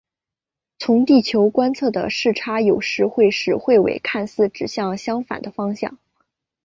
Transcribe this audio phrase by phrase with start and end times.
[0.79, 5.99] 从地球观测的视差有时会使彗尾看似指向相反的方向。